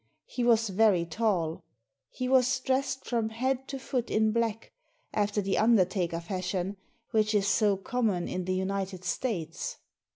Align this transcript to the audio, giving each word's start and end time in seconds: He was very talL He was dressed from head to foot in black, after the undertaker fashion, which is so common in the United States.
He 0.25 0.43
was 0.43 0.69
very 0.69 1.05
talL 1.05 1.63
He 2.09 2.27
was 2.27 2.59
dressed 2.61 3.05
from 3.05 3.29
head 3.29 3.67
to 3.67 3.77
foot 3.77 4.09
in 4.09 4.31
black, 4.31 4.71
after 5.13 5.43
the 5.43 5.59
undertaker 5.59 6.19
fashion, 6.19 6.77
which 7.11 7.35
is 7.35 7.47
so 7.47 7.77
common 7.77 8.27
in 8.27 8.45
the 8.45 8.55
United 8.55 9.05
States. 9.05 9.77